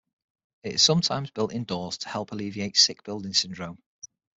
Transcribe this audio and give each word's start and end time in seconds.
It 0.63 0.73
is 0.73 0.81
sometimes 0.81 1.29
built 1.29 1.53
indoors 1.53 1.99
to 1.99 2.09
help 2.09 2.31
alleviate 2.31 2.75
sick 2.75 3.03
building 3.03 3.35
syndrome. 3.35 3.77